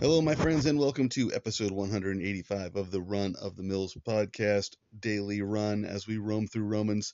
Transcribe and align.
Hello, 0.00 0.22
my 0.22 0.34
friends, 0.34 0.64
and 0.64 0.78
welcome 0.78 1.10
to 1.10 1.30
episode 1.34 1.72
185 1.72 2.74
of 2.74 2.90
the 2.90 3.02
Run 3.02 3.36
of 3.38 3.54
the 3.54 3.62
Mills 3.62 3.94
podcast, 3.94 4.76
daily 4.98 5.42
run 5.42 5.84
as 5.84 6.06
we 6.06 6.16
roam 6.16 6.46
through 6.46 6.64
Romans. 6.64 7.12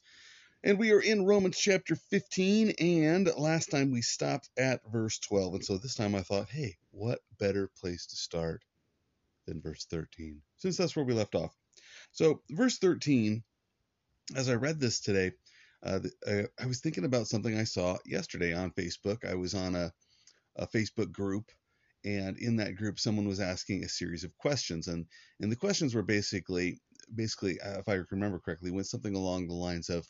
And 0.62 0.78
we 0.78 0.92
are 0.92 1.00
in 1.00 1.24
Romans 1.24 1.58
chapter 1.58 1.96
15, 1.96 2.74
and 2.78 3.28
last 3.36 3.72
time 3.72 3.90
we 3.90 4.02
stopped 4.02 4.50
at 4.56 4.82
verse 4.88 5.18
12. 5.18 5.54
And 5.54 5.64
so 5.64 5.78
this 5.78 5.96
time 5.96 6.14
I 6.14 6.22
thought, 6.22 6.48
hey, 6.48 6.76
what 6.92 7.18
better 7.40 7.68
place 7.80 8.06
to 8.06 8.16
start 8.16 8.62
than 9.48 9.60
verse 9.60 9.84
13, 9.90 10.40
since 10.58 10.76
that's 10.76 10.94
where 10.94 11.04
we 11.04 11.12
left 11.12 11.34
off. 11.34 11.56
So, 12.12 12.40
verse 12.50 12.78
13, 12.78 13.42
as 14.36 14.48
I 14.48 14.54
read 14.54 14.78
this 14.78 15.00
today, 15.00 15.32
uh, 15.82 15.98
I, 16.24 16.44
I 16.56 16.66
was 16.66 16.78
thinking 16.78 17.04
about 17.04 17.26
something 17.26 17.58
I 17.58 17.64
saw 17.64 17.98
yesterday 18.06 18.52
on 18.52 18.70
Facebook. 18.70 19.28
I 19.28 19.34
was 19.34 19.56
on 19.56 19.74
a, 19.74 19.92
a 20.54 20.68
Facebook 20.68 21.10
group 21.10 21.50
and 22.06 22.38
in 22.38 22.56
that 22.56 22.76
group 22.76 22.98
someone 22.98 23.28
was 23.28 23.40
asking 23.40 23.84
a 23.84 23.88
series 23.88 24.24
of 24.24 24.36
questions 24.38 24.88
and 24.88 25.04
and 25.40 25.52
the 25.52 25.56
questions 25.56 25.94
were 25.94 26.02
basically 26.02 26.80
basically 27.14 27.60
uh, 27.60 27.78
if 27.78 27.88
i 27.88 27.98
remember 28.10 28.38
correctly 28.38 28.70
went 28.70 28.86
something 28.86 29.14
along 29.14 29.46
the 29.46 29.54
lines 29.54 29.90
of 29.90 30.06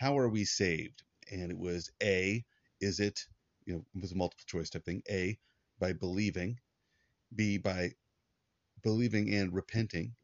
how 0.00 0.16
are 0.16 0.30
we 0.30 0.46
saved? 0.46 1.02
And 1.30 1.50
it 1.50 1.58
was 1.58 1.90
a 2.02 2.42
is 2.80 3.00
it 3.00 3.20
you 3.66 3.74
know 3.74 3.84
it 3.94 4.00
was 4.00 4.12
a 4.12 4.16
multiple 4.16 4.44
choice 4.46 4.70
type 4.70 4.84
thing 4.84 5.02
a 5.10 5.38
by 5.78 5.92
believing 5.92 6.58
b 7.34 7.58
by 7.58 7.92
believing 8.82 9.34
and 9.34 9.52
repenting 9.52 10.14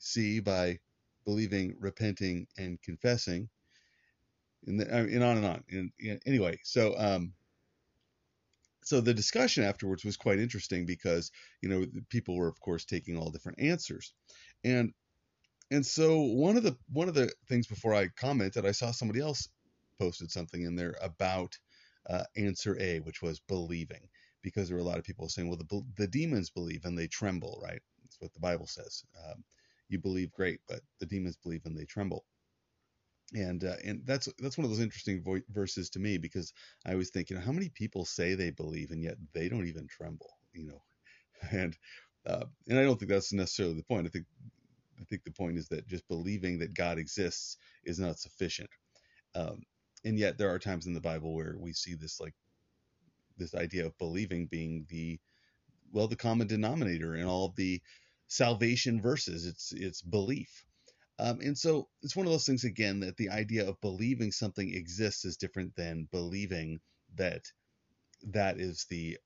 c 0.00 0.40
by 0.40 0.80
believing 1.24 1.76
repenting 1.78 2.48
and 2.58 2.82
confessing 2.82 3.48
and, 4.66 4.80
the, 4.80 4.90
and 4.92 5.22
on 5.22 5.36
and 5.36 5.46
on 5.46 5.64
and, 5.70 5.92
and 6.00 6.20
anyway 6.26 6.58
so 6.64 6.94
um 6.98 7.32
so 8.84 9.00
the 9.00 9.14
discussion 9.14 9.64
afterwards 9.64 10.04
was 10.04 10.16
quite 10.16 10.38
interesting 10.38 10.86
because 10.86 11.30
you 11.62 11.68
know 11.68 11.86
people 12.10 12.36
were 12.36 12.48
of 12.48 12.60
course 12.60 12.84
taking 12.84 13.16
all 13.18 13.30
different 13.30 13.60
answers. 13.60 14.12
And 14.64 14.92
and 15.70 15.84
so 15.84 16.20
one 16.20 16.56
of 16.56 16.62
the 16.62 16.76
one 16.92 17.08
of 17.08 17.14
the 17.14 17.32
things 17.48 17.68
before 17.68 17.94
i 17.94 18.08
commented 18.18 18.66
i 18.66 18.72
saw 18.72 18.92
somebody 18.92 19.20
else 19.20 19.48
posted 20.00 20.30
something 20.30 20.62
in 20.62 20.76
there 20.76 20.96
about 21.02 21.56
uh, 22.08 22.24
answer 22.36 22.78
a 22.80 23.00
which 23.00 23.22
was 23.22 23.40
believing 23.48 24.08
because 24.42 24.68
there 24.68 24.76
were 24.78 24.82
a 24.82 24.86
lot 24.86 24.98
of 24.98 25.04
people 25.04 25.28
saying 25.28 25.48
well 25.48 25.58
the, 25.58 25.82
the 25.98 26.08
demons 26.08 26.50
believe 26.50 26.84
and 26.86 26.98
they 26.98 27.08
tremble 27.08 27.60
right? 27.62 27.82
That's 28.02 28.18
what 28.20 28.32
the 28.34 28.40
bible 28.40 28.66
says. 28.66 29.04
Um, 29.26 29.44
you 29.90 29.98
believe 30.00 30.32
great 30.32 30.60
but 30.68 30.80
the 31.00 31.06
demons 31.06 31.36
believe 31.36 31.62
and 31.66 31.76
they 31.76 31.84
tremble 31.84 32.24
and 33.34 33.64
uh, 33.64 33.76
and 33.84 34.02
that's 34.06 34.28
that's 34.38 34.56
one 34.56 34.64
of 34.64 34.70
those 34.70 34.80
interesting 34.80 35.22
vo- 35.22 35.42
verses 35.50 35.90
to 35.90 35.98
me 35.98 36.18
because 36.18 36.52
I 36.86 36.94
was 36.94 37.10
thinking 37.10 37.36
how 37.36 37.52
many 37.52 37.68
people 37.68 38.04
say 38.04 38.34
they 38.34 38.50
believe 38.50 38.90
and 38.90 39.02
yet 39.02 39.16
they 39.34 39.48
don't 39.48 39.66
even 39.66 39.86
tremble, 39.88 40.30
you 40.52 40.66
know, 40.66 40.82
and 41.52 41.76
uh, 42.26 42.46
and 42.68 42.78
I 42.78 42.84
don't 42.84 42.98
think 42.98 43.10
that's 43.10 43.32
necessarily 43.32 43.74
the 43.76 43.84
point. 43.84 44.06
I 44.06 44.10
think 44.10 44.26
I 45.00 45.04
think 45.04 45.24
the 45.24 45.32
point 45.32 45.58
is 45.58 45.68
that 45.68 45.88
just 45.88 46.08
believing 46.08 46.58
that 46.60 46.74
God 46.74 46.98
exists 46.98 47.56
is 47.84 47.98
not 47.98 48.18
sufficient, 48.18 48.70
um, 49.34 49.62
and 50.04 50.18
yet 50.18 50.38
there 50.38 50.50
are 50.50 50.58
times 50.58 50.86
in 50.86 50.94
the 50.94 51.00
Bible 51.00 51.34
where 51.34 51.56
we 51.58 51.72
see 51.72 51.94
this 51.94 52.20
like 52.20 52.34
this 53.38 53.54
idea 53.54 53.86
of 53.86 53.98
believing 53.98 54.46
being 54.46 54.86
the 54.88 55.20
well 55.92 56.08
the 56.08 56.16
common 56.16 56.46
denominator 56.46 57.16
in 57.16 57.26
all 57.26 57.54
the 57.56 57.80
salvation 58.28 59.00
verses. 59.00 59.46
It's 59.46 59.72
it's 59.72 60.02
belief 60.02 60.66
um, 61.18 61.40
and 61.40 61.58
so 61.58 61.88
it's 62.02 62.16
one 62.16 62.26
of 62.26 62.32
those 62.32 62.46
things 62.46 62.64
again 62.64 63.00
that 63.00 63.16
the 63.16 63.30
idea 63.30 63.68
of 63.68 63.80
believing 63.80 64.32
something 64.32 64.72
exists 64.74 65.24
is 65.24 65.36
different 65.36 65.74
than 65.76 66.08
believing 66.12 66.80
that 67.16 67.42
that 68.24 68.58
is 68.60 68.86
the 68.90 69.18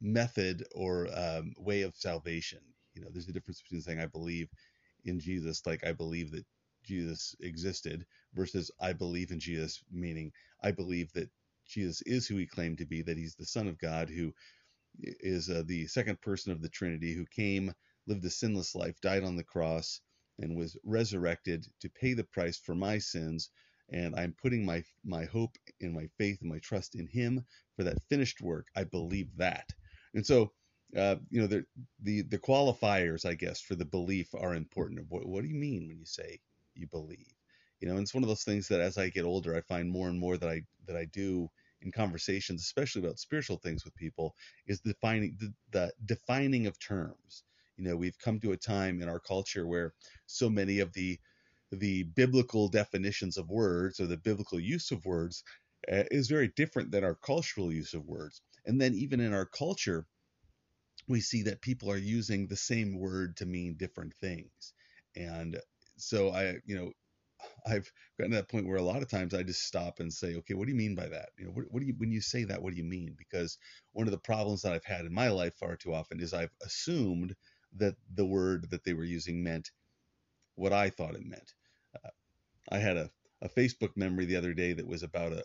method 0.00 0.64
or 0.74 1.08
um, 1.14 1.54
way 1.58 1.82
of 1.82 1.96
salvation. 1.96 2.60
You 2.94 3.02
know, 3.02 3.08
there's 3.12 3.28
a 3.28 3.32
difference 3.32 3.62
between 3.62 3.82
saying 3.82 4.00
I 4.00 4.06
believe 4.06 4.48
in 5.04 5.20
Jesus, 5.20 5.62
like 5.66 5.86
I 5.86 5.92
believe 5.92 6.32
that 6.32 6.46
Jesus 6.84 7.36
existed, 7.40 8.06
versus 8.34 8.70
I 8.80 8.92
believe 8.92 9.32
in 9.32 9.40
Jesus, 9.40 9.82
meaning 9.92 10.32
I 10.62 10.72
believe 10.72 11.12
that 11.14 11.30
Jesus 11.66 12.02
is 12.02 12.26
who 12.26 12.36
he 12.36 12.46
claimed 12.46 12.78
to 12.78 12.86
be, 12.86 13.02
that 13.02 13.18
he's 13.18 13.36
the 13.36 13.46
Son 13.46 13.68
of 13.68 13.78
God 13.78 14.10
who 14.10 14.34
is 15.02 15.50
uh, 15.50 15.62
the 15.66 15.86
second 15.86 16.20
person 16.20 16.52
of 16.52 16.62
the 16.62 16.68
Trinity 16.68 17.14
who 17.14 17.26
came, 17.26 17.74
lived 18.06 18.24
a 18.24 18.30
sinless 18.30 18.74
life, 18.74 19.00
died 19.00 19.24
on 19.24 19.36
the 19.36 19.44
cross, 19.44 20.00
and 20.38 20.56
was 20.56 20.76
resurrected 20.84 21.66
to 21.80 21.88
pay 21.88 22.14
the 22.14 22.24
price 22.24 22.58
for 22.58 22.74
my 22.74 22.98
sins. 22.98 23.50
And 23.90 24.14
I'm 24.16 24.34
putting 24.40 24.64
my 24.64 24.84
my 25.04 25.24
hope 25.24 25.56
and 25.80 25.92
my 25.92 26.08
faith 26.18 26.40
and 26.40 26.50
my 26.50 26.58
trust 26.58 26.94
in 26.94 27.06
Him 27.06 27.44
for 27.76 27.84
that 27.84 28.02
finished 28.08 28.40
work. 28.40 28.66
I 28.76 28.84
believe 28.84 29.36
that. 29.36 29.68
And 30.14 30.24
so, 30.24 30.52
uh, 30.96 31.16
you 31.30 31.40
know, 31.40 31.46
the, 31.46 31.64
the 32.02 32.22
the 32.22 32.38
qualifiers, 32.38 33.26
I 33.26 33.34
guess, 33.34 33.60
for 33.60 33.74
the 33.74 33.84
belief 33.84 34.34
are 34.34 34.54
important. 34.54 35.06
What, 35.08 35.26
what 35.26 35.42
do 35.42 35.48
you 35.48 35.54
mean 35.54 35.88
when 35.88 35.98
you 35.98 36.06
say 36.06 36.40
you 36.74 36.86
believe? 36.86 37.34
You 37.80 37.88
know, 37.88 37.94
and 37.94 38.02
it's 38.02 38.14
one 38.14 38.22
of 38.22 38.28
those 38.28 38.44
things 38.44 38.68
that 38.68 38.80
as 38.80 38.96
I 38.96 39.08
get 39.08 39.24
older, 39.24 39.56
I 39.56 39.60
find 39.60 39.90
more 39.90 40.08
and 40.08 40.18
more 40.18 40.36
that 40.36 40.48
I 40.48 40.62
that 40.86 40.96
I 40.96 41.06
do 41.06 41.50
in 41.82 41.90
conversations, 41.90 42.62
especially 42.62 43.02
about 43.02 43.18
spiritual 43.18 43.56
things 43.58 43.84
with 43.84 43.94
people, 43.96 44.34
is 44.66 44.80
defining 44.80 45.36
the, 45.38 45.52
the 45.72 45.92
defining 46.06 46.66
of 46.66 46.78
terms. 46.78 47.44
You 47.76 47.84
know, 47.84 47.96
we've 47.96 48.18
come 48.18 48.40
to 48.40 48.52
a 48.52 48.56
time 48.56 49.02
in 49.02 49.08
our 49.08 49.20
culture 49.20 49.66
where 49.66 49.94
so 50.26 50.48
many 50.50 50.78
of 50.80 50.92
the 50.92 51.18
the 51.70 52.02
biblical 52.04 52.68
definitions 52.68 53.36
of 53.38 53.48
words 53.48 53.98
or 53.98 54.06
the 54.06 54.18
biblical 54.18 54.60
use 54.60 54.90
of 54.90 55.04
words 55.06 55.42
uh, 55.90 56.04
is 56.10 56.28
very 56.28 56.48
different 56.48 56.90
than 56.90 57.02
our 57.04 57.14
cultural 57.14 57.72
use 57.72 57.94
of 57.94 58.04
words. 58.06 58.42
And 58.66 58.80
then 58.80 58.94
even 58.94 59.20
in 59.20 59.32
our 59.32 59.46
culture, 59.46 60.06
we 61.08 61.20
see 61.20 61.42
that 61.42 61.60
people 61.60 61.90
are 61.90 61.96
using 61.96 62.46
the 62.46 62.56
same 62.56 62.98
word 62.98 63.36
to 63.36 63.46
mean 63.46 63.74
different 63.76 64.14
things. 64.14 64.72
And 65.16 65.58
so 65.96 66.30
I, 66.30 66.56
you 66.64 66.76
know, 66.76 66.92
I've 67.66 67.90
gotten 68.18 68.32
to 68.32 68.36
that 68.38 68.48
point 68.48 68.66
where 68.66 68.76
a 68.78 68.82
lot 68.82 69.02
of 69.02 69.08
times 69.10 69.34
I 69.34 69.42
just 69.42 69.64
stop 69.64 70.00
and 70.00 70.12
say, 70.12 70.36
okay, 70.36 70.54
what 70.54 70.66
do 70.66 70.72
you 70.72 70.78
mean 70.78 70.94
by 70.94 71.08
that? 71.08 71.30
You 71.38 71.46
know, 71.46 71.50
what, 71.52 71.64
what 71.70 71.80
do 71.80 71.86
you 71.86 71.94
when 71.98 72.12
you 72.12 72.20
say 72.20 72.44
that, 72.44 72.62
what 72.62 72.72
do 72.72 72.78
you 72.78 72.84
mean? 72.84 73.14
Because 73.18 73.58
one 73.92 74.06
of 74.06 74.12
the 74.12 74.18
problems 74.18 74.62
that 74.62 74.72
I've 74.72 74.84
had 74.84 75.04
in 75.06 75.12
my 75.14 75.28
life 75.28 75.54
far 75.56 75.76
too 75.76 75.94
often 75.94 76.20
is 76.20 76.32
I've 76.34 76.54
assumed 76.64 77.34
that 77.76 77.96
the 78.14 78.26
word 78.26 78.70
that 78.70 78.84
they 78.84 78.94
were 78.94 79.04
using 79.04 79.42
meant 79.42 79.70
what 80.56 80.72
I 80.72 80.90
thought 80.90 81.14
it 81.14 81.24
meant. 81.24 81.52
Uh, 82.04 82.10
I 82.70 82.78
had 82.78 82.96
a, 82.96 83.10
a 83.42 83.48
Facebook 83.48 83.96
memory 83.96 84.26
the 84.26 84.36
other 84.36 84.54
day 84.54 84.72
that 84.72 84.86
was 84.86 85.02
about 85.02 85.32
a 85.32 85.44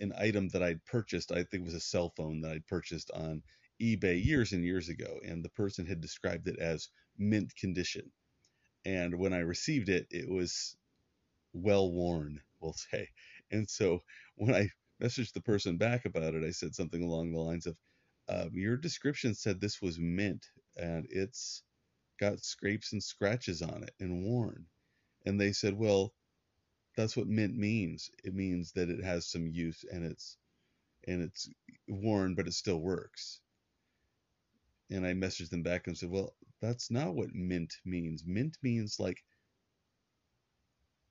an 0.00 0.12
item 0.18 0.48
that 0.48 0.62
I'd 0.62 0.84
purchased. 0.86 1.32
I 1.32 1.44
think 1.44 1.62
it 1.62 1.64
was 1.64 1.74
a 1.74 1.80
cell 1.80 2.12
phone 2.16 2.40
that 2.42 2.52
I'd 2.52 2.66
purchased 2.66 3.10
on 3.12 3.42
eBay 3.82 4.24
years 4.24 4.52
and 4.52 4.64
years 4.64 4.88
ago, 4.88 5.20
and 5.24 5.44
the 5.44 5.50
person 5.50 5.86
had 5.86 6.00
described 6.00 6.48
it 6.48 6.58
as 6.58 6.88
mint 7.16 7.54
condition. 7.56 8.10
And 8.84 9.18
when 9.18 9.32
I 9.32 9.38
received 9.40 9.88
it, 9.88 10.06
it 10.10 10.28
was 10.28 10.76
well 11.52 11.92
worn, 11.92 12.40
we'll 12.60 12.74
say. 12.74 13.08
And 13.50 13.68
so 13.68 14.00
when 14.36 14.54
I 14.54 14.70
messaged 15.02 15.32
the 15.32 15.40
person 15.40 15.76
back 15.78 16.04
about 16.04 16.34
it, 16.34 16.44
I 16.44 16.50
said 16.50 16.74
something 16.74 17.02
along 17.02 17.32
the 17.32 17.38
lines 17.40 17.66
of, 17.66 17.76
um, 18.28 18.50
"Your 18.54 18.76
description 18.76 19.34
said 19.34 19.60
this 19.60 19.80
was 19.82 19.98
mint, 19.98 20.46
and 20.78 21.06
it's 21.10 21.62
got 22.20 22.44
scrapes 22.44 22.92
and 22.92 23.02
scratches 23.02 23.62
on 23.62 23.82
it 23.84 23.94
and 24.00 24.24
worn. 24.24 24.66
And 25.26 25.40
they 25.40 25.52
said, 25.52 25.74
well, 25.74 26.14
that's 26.96 27.16
what 27.16 27.28
mint 27.28 27.56
means. 27.56 28.10
It 28.24 28.34
means 28.34 28.72
that 28.72 28.90
it 28.90 29.02
has 29.04 29.26
some 29.26 29.46
use 29.46 29.84
and 29.90 30.04
it's 30.04 30.36
and 31.06 31.22
it's 31.22 31.48
worn, 31.88 32.34
but 32.34 32.48
it 32.48 32.54
still 32.54 32.80
works. 32.80 33.40
And 34.90 35.06
I 35.06 35.14
messaged 35.14 35.50
them 35.50 35.62
back 35.62 35.86
and 35.86 35.96
said, 35.96 36.10
well, 36.10 36.36
that's 36.60 36.90
not 36.90 37.14
what 37.14 37.34
mint 37.34 37.74
means. 37.84 38.24
Mint 38.26 38.58
means 38.62 38.98
like 39.00 39.24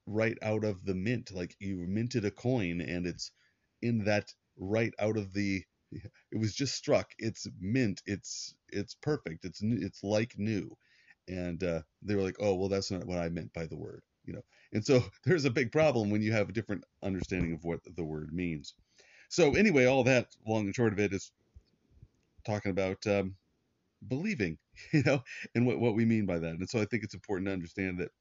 right 0.07 0.37
out 0.41 0.63
of 0.63 0.85
the 0.85 0.95
mint, 0.95 1.31
like 1.31 1.55
you 1.59 1.77
minted 1.87 2.25
a 2.25 2.31
coin 2.31 2.81
and 2.81 3.05
it's 3.05 3.31
in 3.81 4.05
that 4.05 4.33
right 4.57 4.93
out 4.99 5.17
of 5.17 5.33
the 5.33 5.63
it 6.31 6.37
was 6.37 6.53
just 6.53 6.75
struck. 6.75 7.11
It's 7.17 7.47
mint. 7.59 8.01
It's 8.05 8.55
it's 8.69 8.95
perfect. 8.95 9.45
It's 9.45 9.61
it's 9.61 10.03
like 10.03 10.37
new. 10.37 10.75
And 11.27 11.61
uh, 11.63 11.81
they 12.01 12.15
were 12.15 12.23
like, 12.23 12.37
oh 12.39 12.55
well, 12.55 12.69
that's 12.69 12.91
not 12.91 13.05
what 13.05 13.19
I 13.19 13.29
meant 13.29 13.53
by 13.53 13.65
the 13.65 13.77
word, 13.77 14.01
you 14.25 14.33
know. 14.33 14.43
And 14.73 14.85
so 14.85 15.03
there's 15.25 15.45
a 15.45 15.51
big 15.51 15.71
problem 15.71 16.09
when 16.09 16.21
you 16.21 16.31
have 16.31 16.49
a 16.49 16.53
different 16.53 16.83
understanding 17.03 17.53
of 17.53 17.63
what 17.63 17.79
the 17.95 18.03
word 18.03 18.33
means. 18.33 18.73
So 19.29 19.55
anyway, 19.55 19.85
all 19.85 20.03
that 20.05 20.27
long 20.47 20.65
and 20.65 20.75
short 20.75 20.93
of 20.93 20.99
it 20.99 21.13
is 21.13 21.31
talking 22.45 22.71
about 22.71 23.05
um, 23.07 23.35
believing, 24.07 24.57
you 24.93 25.03
know, 25.03 25.23
and 25.55 25.65
what 25.65 25.79
what 25.79 25.95
we 25.95 26.05
mean 26.05 26.25
by 26.25 26.39
that. 26.39 26.55
And 26.55 26.69
so 26.69 26.79
I 26.79 26.85
think 26.85 27.03
it's 27.03 27.13
important 27.13 27.47
to 27.47 27.53
understand 27.53 27.99
that 27.99 28.11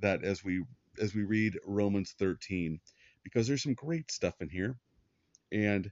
that 0.00 0.24
as 0.24 0.44
we 0.44 0.64
as 1.00 1.14
we 1.14 1.24
read 1.24 1.58
Romans 1.64 2.14
13, 2.18 2.78
because 3.24 3.46
there's 3.48 3.62
some 3.62 3.74
great 3.74 4.10
stuff 4.10 4.34
in 4.40 4.48
here, 4.48 4.76
and 5.50 5.90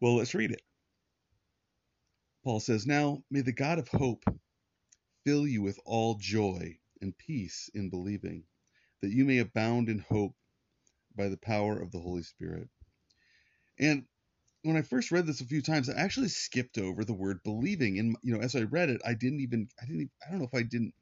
well, 0.00 0.16
let's 0.16 0.34
read 0.34 0.52
it. 0.52 0.62
Paul 2.44 2.60
says, 2.60 2.86
Now 2.86 3.22
may 3.30 3.42
the 3.42 3.52
God 3.52 3.78
of 3.78 3.88
hope 3.88 4.24
fill 5.24 5.46
you 5.46 5.62
with 5.62 5.78
all 5.84 6.16
joy 6.16 6.78
and 7.00 7.16
peace 7.16 7.70
in 7.74 7.90
believing, 7.90 8.44
that 9.02 9.10
you 9.12 9.24
may 9.24 9.38
abound 9.38 9.88
in 9.88 9.98
hope 9.98 10.34
by 11.16 11.28
the 11.28 11.36
power 11.36 11.78
of 11.80 11.90
the 11.92 12.00
Holy 12.00 12.22
Spirit. 12.22 12.68
And 13.78 14.04
when 14.62 14.76
I 14.76 14.82
first 14.82 15.10
read 15.10 15.26
this 15.26 15.40
a 15.40 15.46
few 15.46 15.62
times, 15.62 15.88
I 15.88 15.94
actually 15.94 16.28
skipped 16.28 16.78
over 16.78 17.04
the 17.04 17.14
word 17.14 17.42
believing. 17.44 17.98
And 17.98 18.16
you 18.22 18.34
know, 18.34 18.40
as 18.40 18.54
I 18.56 18.62
read 18.62 18.90
it, 18.90 19.00
I 19.06 19.14
didn't 19.14 19.40
even 19.40 19.68
I 19.80 19.86
didn't 19.86 20.02
even, 20.02 20.10
I 20.26 20.30
don't 20.30 20.40
know 20.40 20.48
if 20.52 20.54
I 20.54 20.62
didn't 20.62 20.94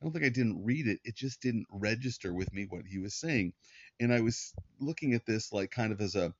I 0.00 0.04
don't 0.04 0.12
think 0.12 0.24
I 0.24 0.30
didn't 0.30 0.64
read 0.64 0.86
it. 0.86 1.00
It 1.04 1.16
just 1.16 1.42
didn't 1.42 1.66
register 1.70 2.32
with 2.32 2.52
me 2.52 2.66
what 2.68 2.86
he 2.86 2.98
was 2.98 3.14
saying. 3.14 3.52
And 4.00 4.12
I 4.12 4.20
was 4.22 4.52
looking 4.80 5.14
at 5.14 5.26
this 5.26 5.52
like 5.52 5.70
kind 5.70 5.92
of 5.92 6.00
as 6.00 6.16
a 6.16 6.34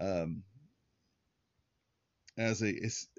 um, 0.00 0.44
as 2.38 2.62
a, 2.62 2.68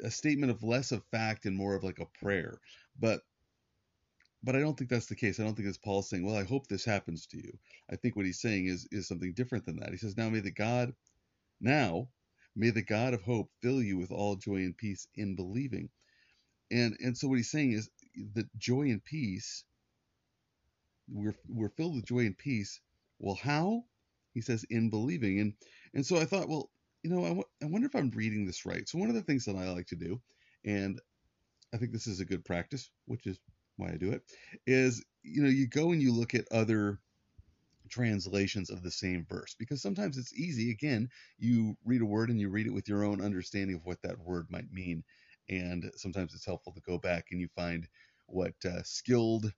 a 0.04 0.12
statement 0.12 0.52
of 0.52 0.64
less 0.64 0.92
of 0.92 1.04
fact 1.12 1.46
and 1.46 1.58
more 1.58 1.76
of 1.76 1.84
like 1.84 2.00
a 2.00 2.08
prayer. 2.20 2.60
But 3.00 3.22
but 4.44 4.56
I 4.56 4.60
don't 4.60 4.78
think 4.78 4.90
that's 4.90 5.08
the 5.08 5.16
case. 5.16 5.40
I 5.40 5.44
don't 5.44 5.56
think 5.56 5.68
it's 5.70 5.78
Paul 5.78 6.02
saying, 6.04 6.26
"Well, 6.26 6.38
I 6.38 6.44
hope 6.44 6.68
this 6.68 6.86
happens 6.86 7.28
to 7.28 7.38
you." 7.38 7.58
I 7.92 7.96
think 7.98 8.16
what 8.16 8.26
he's 8.26 8.42
saying 8.42 8.68
is 8.68 8.88
is 8.92 9.08
something 9.08 9.34
different 9.34 9.66
than 9.66 9.78
that. 9.80 9.92
He 9.92 9.98
says, 9.98 10.18
"Now 10.18 10.30
may 10.30 10.42
the 10.42 10.52
God, 10.52 10.94
now 11.62 12.10
may 12.56 12.72
the 12.72 12.84
God 12.84 13.14
of 13.16 13.24
hope 13.24 13.52
fill 13.62 13.82
you 13.84 13.98
with 13.98 14.12
all 14.12 14.36
joy 14.38 14.58
and 14.58 14.78
peace 14.78 15.08
in 15.16 15.36
believing." 15.36 15.90
And 16.72 16.98
and 17.02 17.18
so 17.18 17.28
what 17.30 17.38
he's 17.38 17.52
saying 17.52 17.74
is 17.74 17.90
that 18.36 18.48
joy 18.58 18.84
and 18.84 19.04
peace 19.04 19.64
we're 21.10 21.36
we're 21.50 21.70
filled 21.70 21.96
with 21.96 22.06
joy 22.06 22.22
and 22.22 22.38
peace. 22.38 22.82
Well, 23.20 23.36
how? 23.42 23.86
He 24.34 24.42
says 24.42 24.66
in 24.70 24.92
believing. 24.92 25.40
And 25.42 25.54
and 25.94 26.06
so 26.06 26.18
I 26.18 26.26
thought, 26.26 26.50
well, 26.50 26.72
you 27.04 27.10
know, 27.10 27.24
I, 27.24 27.30
w- 27.30 27.46
I 27.62 27.66
wonder 27.66 27.88
if 27.88 27.96
I'm 27.96 28.12
reading 28.12 28.46
this 28.46 28.66
right. 28.66 28.88
So 28.88 28.98
one 28.98 29.10
of 29.10 29.16
the 29.16 29.22
things 29.22 29.46
that 29.46 29.56
I 29.56 29.70
like 29.72 29.88
to 29.88 29.96
do, 29.96 30.22
and 30.66 31.00
I 31.74 31.78
think 31.78 31.92
this 31.92 32.08
is 32.08 32.20
a 32.20 32.26
good 32.26 32.46
practice, 32.46 32.90
which 33.06 33.28
is 33.28 33.40
why 33.78 33.90
I 33.90 33.98
do 33.98 34.12
it, 34.12 34.24
is 34.68 35.04
you 35.24 35.44
know, 35.44 35.50
you 35.50 35.68
go 35.68 35.92
and 35.92 36.02
you 36.02 36.14
look 36.14 36.36
at 36.36 36.52
other 36.52 37.00
translations 37.90 38.70
of 38.70 38.82
the 38.82 38.92
same 38.92 39.26
verse 39.30 39.56
because 39.60 39.82
sometimes 39.82 40.18
it's 40.18 40.34
easy 40.34 40.72
again 40.72 41.08
you 41.38 41.76
read 41.86 42.02
a 42.02 42.06
word 42.06 42.30
and 42.30 42.40
you 42.40 42.50
read 42.50 42.66
it 42.66 42.74
with 42.74 42.88
your 42.88 43.04
own 43.04 43.22
understanding 43.22 43.76
of 43.76 43.86
what 43.86 44.02
that 44.02 44.18
word 44.20 44.48
might 44.50 44.72
mean 44.72 45.04
and 45.50 45.92
sometimes 45.96 46.34
it's 46.34 46.46
helpful 46.46 46.72
to 46.74 46.82
go 46.82 46.98
back 46.98 47.28
and 47.32 47.42
you 47.42 47.48
find 47.56 47.88
what 48.28 48.54
uh, 48.66 48.82
skilled 48.84 49.52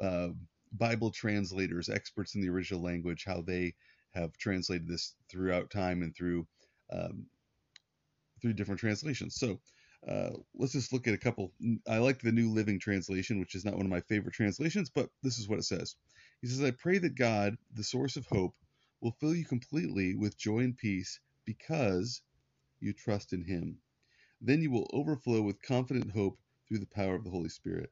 uh, 0.00 0.28
Bible 0.72 1.10
translators, 1.10 1.88
experts 1.88 2.34
in 2.34 2.40
the 2.40 2.48
original 2.48 2.82
language, 2.82 3.24
how 3.24 3.40
they 3.40 3.74
have 4.12 4.36
translated 4.36 4.86
this 4.86 5.14
throughout 5.28 5.70
time 5.70 6.02
and 6.02 6.14
through 6.14 6.46
um, 6.92 7.26
through 8.40 8.54
different 8.54 8.80
translations. 8.80 9.36
So 9.36 9.60
uh, 10.08 10.30
let's 10.54 10.72
just 10.72 10.92
look 10.92 11.06
at 11.08 11.14
a 11.14 11.18
couple. 11.18 11.52
I 11.88 11.98
like 11.98 12.20
the 12.20 12.32
New 12.32 12.50
Living 12.50 12.78
Translation, 12.78 13.40
which 13.40 13.54
is 13.54 13.64
not 13.64 13.76
one 13.76 13.86
of 13.86 13.90
my 13.90 14.00
favorite 14.00 14.34
translations, 14.34 14.90
but 14.90 15.10
this 15.22 15.38
is 15.38 15.48
what 15.48 15.58
it 15.58 15.64
says. 15.64 15.96
He 16.40 16.48
says, 16.48 16.62
"I 16.62 16.70
pray 16.70 16.98
that 16.98 17.16
God, 17.16 17.56
the 17.74 17.84
source 17.84 18.16
of 18.16 18.26
hope, 18.26 18.54
will 19.00 19.16
fill 19.20 19.34
you 19.34 19.44
completely 19.44 20.14
with 20.14 20.38
joy 20.38 20.60
and 20.60 20.76
peace 20.76 21.20
because 21.44 22.22
you 22.80 22.92
trust 22.94 23.32
in 23.32 23.44
Him. 23.44 23.78
Then 24.40 24.62
you 24.62 24.70
will 24.70 24.90
overflow 24.92 25.42
with 25.42 25.62
confident 25.62 26.10
hope 26.12 26.38
through 26.68 26.78
the 26.78 26.86
power 26.86 27.14
of 27.14 27.24
the 27.24 27.30
Holy 27.30 27.50
Spirit." 27.50 27.90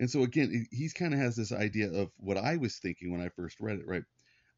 And 0.00 0.10
so 0.10 0.22
again, 0.22 0.66
he's 0.70 0.92
kind 0.94 1.14
of 1.14 1.20
has 1.20 1.36
this 1.36 1.52
idea 1.52 1.92
of 1.92 2.10
what 2.18 2.38
I 2.38 2.56
was 2.56 2.78
thinking 2.78 3.12
when 3.12 3.20
I 3.20 3.28
first 3.30 3.60
read 3.60 3.78
it, 3.78 3.86
right? 3.86 4.04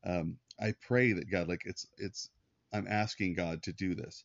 Um, 0.04 0.38
I 0.60 0.74
pray 0.86 1.12
that 1.12 1.30
God, 1.30 1.48
like 1.48 1.62
it's 1.64 1.86
it's 1.98 2.30
I'm 2.72 2.86
asking 2.88 3.34
God 3.34 3.62
to 3.64 3.72
do 3.72 3.94
this. 3.94 4.24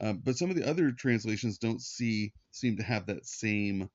Um, 0.00 0.22
but 0.24 0.36
some 0.36 0.50
of 0.50 0.56
the 0.56 0.68
other 0.68 0.92
translations 0.92 1.58
don't 1.58 1.82
see 1.82 2.32
seem 2.52 2.76
to 2.76 2.82
have 2.84 3.06
that 3.06 3.26
same 3.26 3.90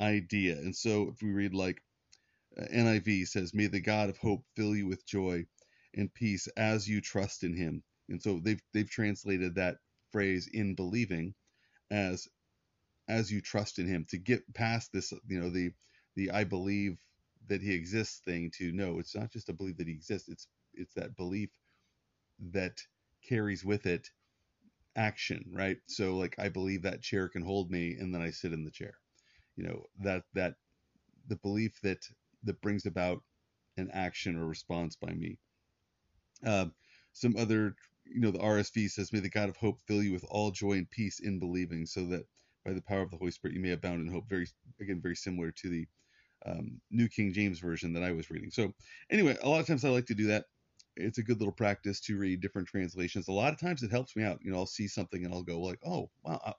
idea. 0.00 0.54
And 0.56 0.74
so 0.76 1.10
if 1.14 1.22
we 1.22 1.30
read 1.30 1.54
like 1.54 1.82
uh, 2.58 2.66
NIV 2.72 3.28
says, 3.28 3.54
"May 3.54 3.66
the 3.66 3.80
God 3.80 4.10
of 4.10 4.18
hope 4.18 4.44
fill 4.56 4.76
you 4.76 4.86
with 4.86 5.06
joy 5.06 5.46
and 5.94 6.12
peace 6.14 6.48
as 6.56 6.88
you 6.88 7.00
trust 7.00 7.44
in 7.44 7.56
Him." 7.56 7.82
And 8.08 8.22
so 8.22 8.40
they've 8.40 8.62
they've 8.74 8.90
translated 8.90 9.56
that 9.56 9.78
phrase 10.12 10.48
in 10.52 10.74
believing 10.74 11.34
as 11.90 12.28
as 13.08 13.30
you 13.30 13.40
trust 13.40 13.78
in 13.78 13.86
Him 13.86 14.06
to 14.10 14.18
get 14.18 14.42
past 14.54 14.92
this, 14.92 15.12
you 15.28 15.40
know, 15.40 15.50
the 15.50 15.72
the 16.16 16.30
I 16.30 16.44
believe 16.44 16.98
that 17.48 17.62
he 17.62 17.74
exists 17.74 18.20
thing 18.24 18.50
to 18.58 18.72
no, 18.72 18.98
it's 18.98 19.14
not 19.14 19.32
just 19.32 19.48
a 19.48 19.52
belief 19.52 19.76
that 19.78 19.88
he 19.88 19.92
exists. 19.92 20.28
It's 20.28 20.46
it's 20.74 20.94
that 20.94 21.16
belief 21.16 21.50
that 22.52 22.78
carries 23.28 23.64
with 23.64 23.86
it 23.86 24.10
action, 24.96 25.44
right? 25.52 25.78
So 25.86 26.16
like 26.16 26.36
I 26.38 26.48
believe 26.48 26.82
that 26.82 27.02
chair 27.02 27.28
can 27.28 27.42
hold 27.42 27.70
me, 27.70 27.96
and 27.98 28.14
then 28.14 28.22
I 28.22 28.30
sit 28.30 28.52
in 28.52 28.64
the 28.64 28.70
chair. 28.70 28.94
You 29.56 29.64
know 29.64 29.86
that 30.00 30.24
that 30.34 30.54
the 31.28 31.36
belief 31.36 31.80
that 31.82 31.98
that 32.44 32.60
brings 32.60 32.86
about 32.86 33.22
an 33.76 33.90
action 33.92 34.36
or 34.36 34.46
response 34.46 34.96
by 34.96 35.12
me. 35.12 35.38
Uh, 36.46 36.66
some 37.12 37.36
other, 37.36 37.74
you 38.04 38.20
know, 38.20 38.30
the 38.30 38.38
RSV 38.38 38.90
says, 38.90 39.12
"May 39.12 39.20
the 39.20 39.30
God 39.30 39.48
of 39.48 39.56
hope 39.56 39.80
fill 39.86 40.02
you 40.02 40.12
with 40.12 40.24
all 40.28 40.50
joy 40.50 40.72
and 40.72 40.90
peace 40.90 41.20
in 41.20 41.38
believing, 41.38 41.86
so 41.86 42.06
that 42.06 42.24
by 42.64 42.72
the 42.72 42.82
power 42.82 43.02
of 43.02 43.10
the 43.10 43.16
Holy 43.16 43.30
Spirit 43.30 43.54
you 43.54 43.62
may 43.62 43.72
abound 43.72 44.00
in 44.02 44.12
hope." 44.12 44.28
Very 44.28 44.46
again, 44.80 45.00
very 45.00 45.16
similar 45.16 45.52
to 45.52 45.68
the 45.68 45.86
um, 46.46 46.80
New 46.90 47.08
King 47.08 47.32
James 47.32 47.58
Version 47.58 47.92
that 47.94 48.02
I 48.02 48.12
was 48.12 48.30
reading. 48.30 48.50
So, 48.50 48.74
anyway, 49.10 49.36
a 49.42 49.48
lot 49.48 49.60
of 49.60 49.66
times 49.66 49.84
I 49.84 49.90
like 49.90 50.06
to 50.06 50.14
do 50.14 50.28
that. 50.28 50.46
It's 50.96 51.18
a 51.18 51.22
good 51.22 51.38
little 51.38 51.52
practice 51.52 52.00
to 52.02 52.18
read 52.18 52.40
different 52.40 52.68
translations. 52.68 53.28
A 53.28 53.32
lot 53.32 53.52
of 53.52 53.60
times 53.60 53.82
it 53.82 53.90
helps 53.90 54.16
me 54.16 54.24
out. 54.24 54.40
You 54.42 54.52
know, 54.52 54.58
I'll 54.58 54.66
see 54.66 54.88
something 54.88 55.24
and 55.24 55.34
I'll 55.34 55.42
go 55.42 55.60
like, 55.60 55.80
"Oh, 55.84 56.10
wow, 56.22 56.54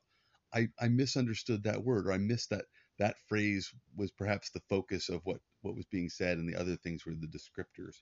I 0.53 0.69
I 0.79 0.87
misunderstood 0.89 1.63
that 1.63 1.83
word, 1.83 2.07
or 2.07 2.13
I 2.13 2.17
missed 2.17 2.49
that 2.51 2.65
that 2.97 3.17
phrase 3.27 3.73
was 3.95 4.11
perhaps 4.11 4.49
the 4.51 4.61
focus 4.69 5.09
of 5.09 5.21
what 5.25 5.41
what 5.61 5.75
was 5.75 5.85
being 5.87 6.09
said, 6.09 6.37
and 6.39 6.49
the 6.49 6.55
other 6.59 6.77
things 6.77 7.05
were 7.05 7.15
the 7.15 7.27
descriptors." 7.27 8.01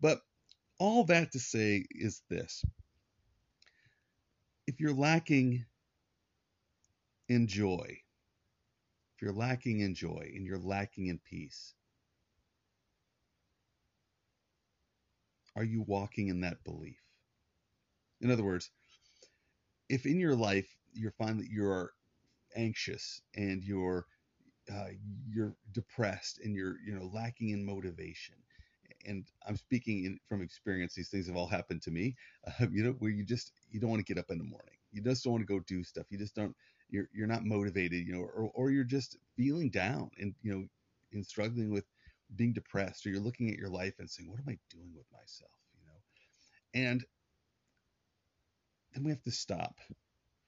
But 0.00 0.22
all 0.78 1.04
that 1.04 1.32
to 1.32 1.40
say 1.40 1.86
is 1.90 2.22
this: 2.30 2.64
if 4.66 4.80
you're 4.80 4.94
lacking 4.94 5.66
in 7.28 7.46
joy, 7.46 8.02
if 9.16 9.22
you're 9.22 9.32
lacking 9.32 9.80
in 9.80 9.94
joy 9.94 10.30
and 10.34 10.46
you're 10.46 10.58
lacking 10.58 11.06
in 11.08 11.18
peace, 11.18 11.74
are 15.58 15.64
you 15.64 15.82
walking 15.82 16.28
in 16.28 16.40
that 16.42 16.62
belief? 16.64 17.00
In 18.20 18.30
other 18.30 18.44
words, 18.44 18.70
if 19.88 20.06
in 20.06 20.20
your 20.20 20.36
life 20.36 20.68
you 20.92 21.10
find 21.10 21.40
that 21.40 21.50
you're 21.50 21.92
anxious 22.56 23.20
and 23.34 23.64
you're 23.64 24.06
uh, 24.72 24.88
you're 25.28 25.54
depressed 25.72 26.40
and 26.44 26.54
you're 26.54 26.76
you 26.86 26.94
know 26.94 27.10
lacking 27.12 27.50
in 27.50 27.64
motivation 27.64 28.36
and 29.06 29.24
i'm 29.46 29.56
speaking 29.56 30.04
in, 30.04 30.18
from 30.28 30.42
experience 30.42 30.94
these 30.94 31.08
things 31.08 31.26
have 31.26 31.36
all 31.36 31.46
happened 31.46 31.82
to 31.82 31.90
me 31.90 32.14
uh, 32.46 32.66
you 32.72 32.84
know 32.84 32.92
where 32.98 33.10
you 33.10 33.24
just 33.24 33.52
you 33.70 33.80
don't 33.80 33.90
want 33.90 34.04
to 34.04 34.14
get 34.14 34.20
up 34.20 34.30
in 34.30 34.38
the 34.38 34.44
morning 34.44 34.76
you 34.92 35.02
just 35.02 35.24
don't 35.24 35.34
want 35.34 35.46
to 35.46 35.52
go 35.54 35.60
do 35.66 35.84
stuff 35.84 36.06
you 36.10 36.18
just 36.18 36.34
don't 36.34 36.54
you're 36.90 37.08
you're 37.12 37.26
not 37.26 37.44
motivated, 37.44 38.06
you 38.06 38.12
know, 38.12 38.20
or 38.20 38.50
or 38.54 38.70
you're 38.70 38.84
just 38.84 39.16
feeling 39.36 39.70
down 39.70 40.10
and 40.18 40.34
you 40.42 40.52
know, 40.52 40.66
and 41.12 41.24
struggling 41.24 41.70
with 41.70 41.84
being 42.36 42.52
depressed, 42.52 43.06
or 43.06 43.10
you're 43.10 43.20
looking 43.20 43.50
at 43.50 43.58
your 43.58 43.70
life 43.70 43.94
and 43.98 44.10
saying, 44.10 44.30
"What 44.30 44.40
am 44.40 44.48
I 44.48 44.58
doing 44.70 44.92
with 44.94 45.06
myself?" 45.12 45.52
You 45.74 45.80
know, 45.86 46.02
and 46.88 47.04
then 48.92 49.04
we 49.04 49.10
have 49.12 49.22
to 49.22 49.32
stop. 49.32 49.80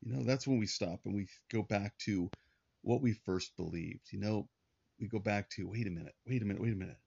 You 0.03 0.13
know, 0.13 0.25
that's 0.25 0.47
when 0.47 0.59
we 0.59 0.67
stop 0.67 1.01
and 1.07 1.15
we 1.15 1.29
go 1.51 1.63
back 1.63 1.97
to 2.01 2.31
what 2.83 3.03
we 3.03 3.13
first 3.13 3.57
believed. 3.57 4.13
You 4.13 4.21
know, 4.21 4.49
we 5.01 5.09
go 5.09 5.19
back 5.19 5.51
to, 5.51 5.69
wait 5.69 5.87
a 5.87 5.91
minute, 5.91 6.15
wait 6.27 6.43
a 6.43 6.45
minute, 6.45 6.63
wait 6.63 6.73
a 6.73 6.77
minute. 6.77 6.99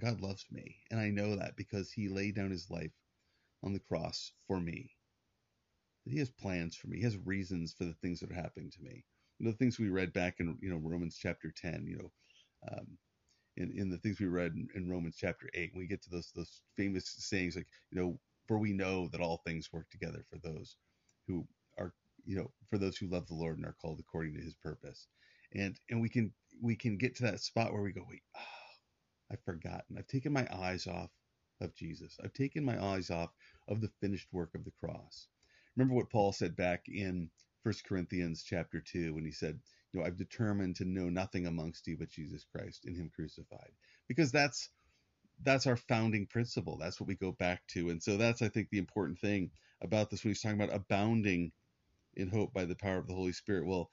God 0.00 0.20
loves 0.20 0.46
me, 0.50 0.76
and 0.90 1.00
I 1.00 1.10
know 1.10 1.36
that 1.36 1.56
because 1.56 1.90
He 1.92 2.08
laid 2.08 2.36
down 2.36 2.50
His 2.50 2.70
life 2.70 2.92
on 3.62 3.72
the 3.72 3.80
cross 3.80 4.32
for 4.46 4.60
me 4.60 4.90
that 6.04 6.12
he 6.12 6.18
has 6.18 6.30
plans 6.30 6.76
for 6.76 6.88
me. 6.88 6.98
He 6.98 7.04
has 7.04 7.16
reasons 7.18 7.74
for 7.74 7.84
the 7.84 7.94
things 7.94 8.20
that 8.20 8.30
are 8.30 8.34
happening 8.34 8.70
to 8.70 8.82
me. 8.82 9.04
The 9.40 9.52
things 9.52 9.78
we 9.78 9.90
read 9.90 10.12
back 10.12 10.36
in 10.40 10.56
you 10.60 10.70
know 10.70 10.78
Romans 10.82 11.18
chapter 11.20 11.52
10, 11.56 11.86
you 11.86 11.98
know, 11.98 12.12
um, 12.72 12.86
in, 13.56 13.72
in 13.76 13.90
the 13.90 13.98
things 13.98 14.20
we 14.20 14.26
read 14.26 14.52
in, 14.52 14.68
in 14.74 14.90
Romans 14.90 15.16
chapter 15.18 15.48
8, 15.54 15.72
we 15.76 15.86
get 15.86 16.02
to 16.04 16.10
those 16.10 16.32
those 16.34 16.62
famous 16.76 17.04
sayings 17.18 17.56
like, 17.56 17.66
you 17.90 18.00
know, 18.00 18.18
for 18.46 18.58
we 18.58 18.72
know 18.72 19.08
that 19.08 19.20
all 19.20 19.42
things 19.46 19.72
work 19.72 19.90
together 19.90 20.24
for 20.30 20.38
those 20.38 20.76
who 21.28 21.46
are, 21.78 21.94
you 22.26 22.36
know, 22.36 22.50
for 22.68 22.78
those 22.78 22.96
who 22.96 23.08
love 23.08 23.26
the 23.28 23.34
Lord 23.34 23.58
and 23.58 23.66
are 23.66 23.76
called 23.80 24.00
according 24.00 24.34
to 24.34 24.40
his 24.42 24.54
purpose. 24.54 25.08
And 25.54 25.78
and 25.90 26.00
we 26.00 26.08
can 26.08 26.32
we 26.62 26.76
can 26.76 26.98
get 26.98 27.16
to 27.16 27.24
that 27.24 27.40
spot 27.40 27.72
where 27.72 27.82
we 27.82 27.92
go, 27.92 28.06
wait, 28.08 28.22
oh, 28.36 28.40
I've 29.32 29.42
forgotten. 29.44 29.96
I've 29.98 30.06
taken 30.08 30.32
my 30.32 30.46
eyes 30.52 30.86
off 30.86 31.10
of 31.60 31.74
Jesus. 31.74 32.16
I've 32.22 32.32
taken 32.34 32.64
my 32.64 32.82
eyes 32.82 33.10
off 33.10 33.30
of 33.68 33.80
the 33.80 33.90
finished 34.00 34.28
work 34.32 34.50
of 34.54 34.64
the 34.64 34.72
cross. 34.80 35.28
Remember 35.76 35.94
what 35.94 36.10
Paul 36.10 36.32
said 36.32 36.56
back 36.56 36.84
in 36.88 37.30
1 37.64 37.74
Corinthians 37.88 38.44
chapter 38.46 38.80
2 38.80 39.14
when 39.14 39.24
he 39.24 39.32
said, 39.32 39.58
you 39.92 40.00
know, 40.00 40.06
I've 40.06 40.16
determined 40.16 40.76
to 40.76 40.84
know 40.84 41.08
nothing 41.08 41.46
amongst 41.46 41.86
you 41.86 41.96
but 41.96 42.10
Jesus 42.10 42.44
Christ 42.54 42.84
in 42.84 42.94
him 42.94 43.10
crucified. 43.14 43.72
Because 44.08 44.30
that's 44.30 44.70
that's 45.42 45.66
our 45.66 45.76
founding 45.76 46.26
principle. 46.26 46.78
That's 46.78 47.00
what 47.00 47.08
we 47.08 47.16
go 47.16 47.32
back 47.32 47.66
to. 47.68 47.90
And 47.90 48.02
so 48.02 48.16
that's 48.16 48.42
I 48.42 48.48
think 48.48 48.70
the 48.70 48.78
important 48.78 49.18
thing 49.18 49.50
about 49.82 50.10
this 50.10 50.22
when 50.22 50.30
he's 50.30 50.42
talking 50.42 50.60
about 50.60 50.74
abounding 50.74 51.52
in 52.14 52.28
hope 52.28 52.52
by 52.52 52.64
the 52.64 52.76
power 52.76 52.98
of 52.98 53.08
the 53.08 53.14
Holy 53.14 53.32
Spirit. 53.32 53.66
Well, 53.66 53.90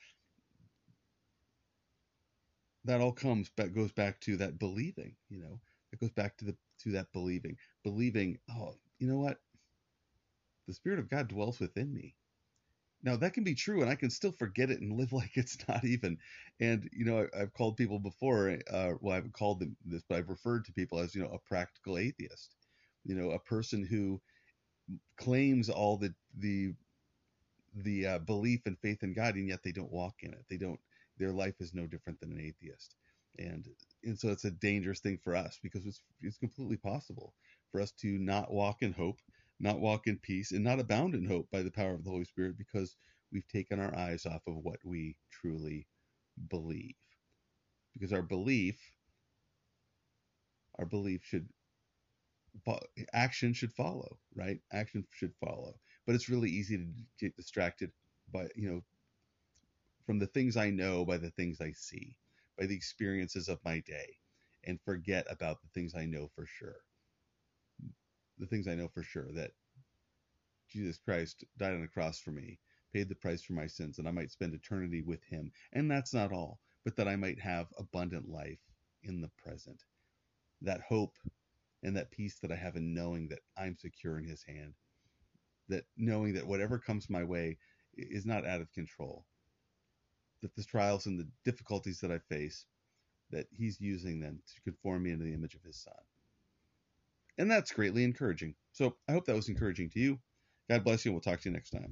that 2.85 3.01
all 3.01 3.13
comes 3.13 3.49
back 3.49 3.73
goes 3.73 3.91
back 3.91 4.19
to 4.21 4.37
that 4.37 4.59
believing, 4.59 5.15
you 5.29 5.39
know. 5.39 5.59
It 5.93 5.99
goes 5.99 6.11
back 6.11 6.37
to 6.37 6.45
the 6.45 6.55
to 6.83 6.91
that 6.91 7.11
believing. 7.13 7.57
Believing, 7.83 8.39
oh, 8.49 8.75
you 8.99 9.07
know 9.07 9.17
what? 9.17 9.39
the 10.67 10.75
Spirit 10.75 10.99
of 10.99 11.09
God 11.09 11.27
dwells 11.27 11.59
within 11.59 11.93
me. 11.93 12.15
Now 13.03 13.15
that 13.17 13.33
can 13.33 13.43
be 13.43 13.55
true, 13.55 13.81
and 13.81 13.89
I 13.89 13.95
can 13.95 14.09
still 14.09 14.31
forget 14.31 14.69
it 14.69 14.81
and 14.81 14.93
live 14.97 15.13
like 15.13 15.31
it's 15.35 15.57
not 15.67 15.83
even. 15.85 16.17
And 16.59 16.89
you 16.91 17.05
know, 17.05 17.27
I, 17.35 17.39
have 17.39 17.53
called 17.53 17.77
people 17.77 17.99
before. 17.99 18.57
Uh, 18.71 18.93
well, 18.99 19.13
I 19.13 19.15
haven't 19.15 19.33
called 19.33 19.59
them 19.59 19.75
this, 19.85 20.03
but 20.07 20.17
I've 20.17 20.29
referred 20.29 20.65
to 20.65 20.73
people 20.73 20.99
as 20.99 21.15
you 21.15 21.23
know 21.23 21.29
a 21.29 21.39
practical 21.39 21.97
atheist. 21.97 22.55
You 23.03 23.15
know, 23.15 23.31
a 23.31 23.39
person 23.39 23.85
who 23.85 24.21
claims 25.17 25.69
all 25.69 25.97
the 25.97 26.13
the 26.37 26.73
the 27.75 28.05
uh, 28.05 28.19
belief 28.19 28.61
and 28.65 28.77
faith 28.79 29.03
in 29.03 29.13
God, 29.13 29.35
and 29.35 29.47
yet 29.47 29.63
they 29.63 29.71
don't 29.71 29.91
walk 29.91 30.15
in 30.21 30.33
it. 30.33 30.45
They 30.49 30.57
don't. 30.57 30.79
Their 31.17 31.31
life 31.31 31.55
is 31.59 31.73
no 31.73 31.87
different 31.87 32.19
than 32.19 32.31
an 32.31 32.41
atheist, 32.41 32.95
and 33.39 33.67
and 34.03 34.19
so 34.19 34.29
it's 34.29 34.45
a 34.45 34.51
dangerous 34.51 34.99
thing 34.99 35.19
for 35.23 35.35
us 35.35 35.59
because 35.61 35.85
it's 35.85 36.01
it's 36.21 36.37
completely 36.37 36.77
possible 36.77 37.33
for 37.71 37.81
us 37.81 37.91
to 38.01 38.07
not 38.19 38.51
walk 38.51 38.81
in 38.81 38.91
hope 38.91 39.17
not 39.61 39.79
walk 39.79 40.07
in 40.07 40.17
peace, 40.17 40.51
and 40.51 40.63
not 40.63 40.79
abound 40.79 41.13
in 41.13 41.25
hope 41.25 41.49
by 41.51 41.61
the 41.61 41.71
power 41.71 41.93
of 41.93 42.03
the 42.03 42.09
Holy 42.09 42.25
Spirit 42.25 42.57
because 42.57 42.95
we've 43.31 43.47
taken 43.47 43.79
our 43.79 43.95
eyes 43.95 44.25
off 44.25 44.41
of 44.47 44.55
what 44.57 44.79
we 44.83 45.15
truly 45.31 45.87
believe. 46.49 46.95
Because 47.93 48.11
our 48.11 48.23
belief, 48.23 48.79
our 50.79 50.85
belief 50.85 51.21
should, 51.23 51.47
action 53.13 53.53
should 53.53 53.71
follow, 53.71 54.17
right? 54.35 54.59
Action 54.73 55.05
should 55.11 55.33
follow. 55.35 55.75
But 56.07 56.15
it's 56.15 56.29
really 56.29 56.49
easy 56.49 56.77
to 56.77 56.85
get 57.19 57.35
distracted 57.35 57.91
by, 58.33 58.47
you 58.55 58.69
know, 58.69 58.81
from 60.07 60.17
the 60.17 60.27
things 60.27 60.57
I 60.57 60.71
know, 60.71 61.05
by 61.05 61.17
the 61.17 61.29
things 61.29 61.61
I 61.61 61.71
see, 61.73 62.17
by 62.57 62.65
the 62.65 62.75
experiences 62.75 63.47
of 63.47 63.59
my 63.63 63.79
day, 63.81 64.17
and 64.63 64.81
forget 64.81 65.27
about 65.29 65.61
the 65.61 65.69
things 65.73 65.93
I 65.95 66.05
know 66.05 66.31
for 66.35 66.47
sure 66.47 66.77
the 68.41 68.47
things 68.47 68.67
I 68.67 68.75
know 68.75 68.89
for 68.89 69.03
sure 69.03 69.27
that 69.35 69.51
Jesus 70.67 70.97
Christ 70.97 71.45
died 71.57 71.73
on 71.73 71.81
the 71.81 71.87
cross 71.87 72.19
for 72.19 72.31
me, 72.31 72.59
paid 72.91 73.07
the 73.07 73.15
price 73.15 73.43
for 73.43 73.53
my 73.53 73.67
sins, 73.67 73.99
and 73.99 74.07
I 74.07 74.11
might 74.11 74.31
spend 74.31 74.53
eternity 74.53 75.03
with 75.03 75.23
him. 75.23 75.51
And 75.73 75.89
that's 75.89 76.13
not 76.13 76.33
all, 76.33 76.59
but 76.83 76.95
that 76.95 77.07
I 77.07 77.15
might 77.15 77.39
have 77.39 77.67
abundant 77.77 78.27
life 78.27 78.59
in 79.03 79.21
the 79.21 79.29
present. 79.43 79.83
That 80.61 80.81
hope 80.81 81.17
and 81.83 81.95
that 81.95 82.11
peace 82.11 82.39
that 82.41 82.51
I 82.51 82.55
have 82.55 82.75
in 82.75 82.93
knowing 82.93 83.27
that 83.29 83.39
I'm 83.57 83.77
secure 83.77 84.17
in 84.17 84.25
his 84.25 84.43
hand. 84.43 84.73
That 85.69 85.85
knowing 85.95 86.33
that 86.33 86.47
whatever 86.47 86.79
comes 86.79 87.09
my 87.09 87.23
way 87.23 87.57
is 87.95 88.25
not 88.25 88.45
out 88.45 88.61
of 88.61 88.73
control. 88.73 89.25
That 90.41 90.55
the 90.55 90.63
trials 90.63 91.05
and 91.05 91.19
the 91.19 91.27
difficulties 91.45 91.99
that 91.99 92.11
I 92.11 92.17
face, 92.17 92.65
that 93.29 93.45
he's 93.51 93.79
using 93.79 94.19
them 94.19 94.41
to 94.55 94.61
conform 94.61 95.03
me 95.03 95.11
into 95.11 95.25
the 95.25 95.33
image 95.33 95.53
of 95.53 95.63
his 95.63 95.77
son. 95.77 95.93
And 97.41 97.49
that's 97.49 97.71
greatly 97.71 98.03
encouraging. 98.03 98.53
So 98.71 98.97
I 99.09 99.13
hope 99.13 99.25
that 99.25 99.35
was 99.35 99.49
encouraging 99.49 99.89
to 99.89 99.99
you. 99.99 100.19
God 100.69 100.83
bless 100.83 101.03
you, 101.03 101.09
and 101.09 101.15
we'll 101.15 101.21
talk 101.21 101.41
to 101.41 101.49
you 101.49 101.53
next 101.53 101.71
time. 101.71 101.91